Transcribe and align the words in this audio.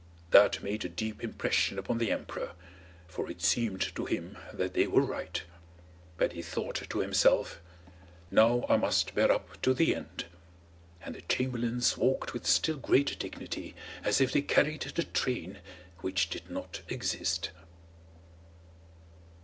That 0.31 0.63
made 0.63 0.83
a 0.83 0.89
deep 0.89 1.23
impression 1.23 1.77
upon 1.77 1.99
the 1.99 2.09
emperor, 2.11 2.53
for 3.07 3.29
it 3.29 3.39
seemed 3.39 3.93
to 3.95 4.05
him 4.05 4.35
that 4.51 4.73
they 4.73 4.87
were 4.87 5.03
right; 5.03 5.43
but 6.17 6.33
he 6.33 6.41
thought 6.41 6.89
to 6.89 6.99
himself, 7.01 7.61
"Now 8.31 8.65
I 8.67 8.77
must 8.77 9.13
bear 9.13 9.31
up 9.31 9.61
to 9.61 9.75
the 9.75 9.93
end." 9.95 10.25
And 11.03 11.13
the 11.13 11.21
chamberlains 11.21 11.97
walked 11.97 12.33
with 12.33 12.47
still 12.47 12.77
greater 12.77 13.13
dignity, 13.13 13.75
as 14.03 14.19
if 14.19 14.31
they 14.33 14.41
carried 14.41 14.81
the 14.81 15.03
train 15.03 15.59
which 15.99 16.31
did 16.31 16.49
not 16.49 16.81
exist. 16.89 17.51